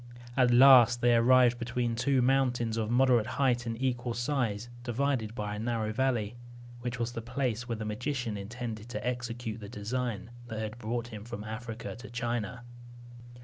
At 0.35 0.49
last 0.49 1.01
they 1.01 1.13
arrived 1.15 1.59
between 1.59 1.93
two 1.95 2.23
mountains 2.23 2.75
of 2.75 2.89
moderate 2.89 3.27
height 3.37 3.67
and 3.67 3.79
equal 3.79 4.15
size, 4.15 4.67
divided 4.83 5.35
by 5.35 5.53
a 5.53 5.59
narrow 5.59 5.93
valley, 5.93 6.33
which 6.79 6.97
was 6.97 7.11
the 7.11 7.21
place 7.21 7.69
where 7.69 7.75
the 7.75 7.85
magician 7.85 8.35
intended 8.35 8.89
to 8.89 9.07
execute 9.07 9.59
the 9.59 9.69
design 9.69 10.31
that 10.47 10.57
had 10.57 10.79
brought 10.79 11.09
him 11.09 11.23
from 11.23 11.43
Africa 11.43 11.95
to 11.97 12.09
China. 12.09 12.63